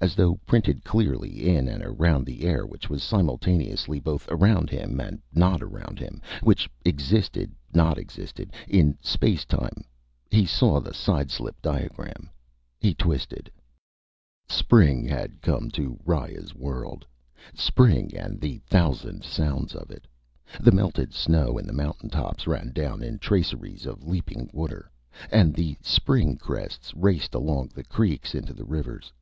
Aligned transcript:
As 0.00 0.14
though 0.14 0.36
printed 0.46 0.84
clearly 0.84 1.50
in 1.54 1.68
and 1.68 1.82
around 1.84 2.24
the 2.24 2.44
air, 2.44 2.64
which 2.66 2.88
was 2.88 3.02
simultaneously 3.02 4.00
both 4.00 4.26
around 4.30 4.70
him 4.70 4.98
and 5.00 5.20
not 5.34 5.60
around 5.60 5.98
him, 5.98 6.22
which 6.42 6.66
existed/not 6.86 7.98
existed 7.98 8.54
in 8.66 8.94
spacetime, 9.04 9.84
he 10.30 10.46
saw 10.46 10.80
the 10.80 10.94
sideslip 10.94 11.60
diagram. 11.60 12.30
He 12.78 12.94
twisted. 12.94 13.50
Spring 14.48 15.04
had 15.06 15.42
come 15.42 15.70
to 15.72 16.00
Riya's 16.06 16.54
world; 16.54 17.04
spring 17.52 18.16
and 18.16 18.40
the 18.40 18.62
thousand 18.64 19.24
sounds 19.24 19.74
of 19.74 19.90
it. 19.90 20.06
The 20.58 20.72
melted 20.72 21.12
snow 21.12 21.58
in 21.58 21.66
the 21.66 21.74
mountaintops 21.74 22.46
ran 22.46 22.72
down 22.72 23.02
in 23.02 23.18
traceries 23.18 23.84
of 23.84 24.06
leaping 24.06 24.48
water, 24.54 24.90
and 25.30 25.52
the 25.52 25.76
spring 25.82 26.38
crests 26.38 26.94
raced 26.94 27.34
along 27.34 27.72
the 27.74 27.84
creeks 27.84 28.34
into 28.34 28.54
the 28.54 28.64
rivers. 28.64 29.12